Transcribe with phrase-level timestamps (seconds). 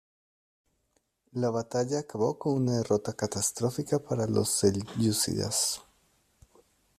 [1.33, 5.83] La batalla acabó con una derrota catastrófica para los selyúcidas.